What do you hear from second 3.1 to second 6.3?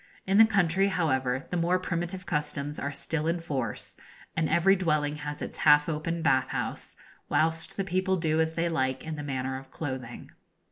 in force, and every dwelling has its half open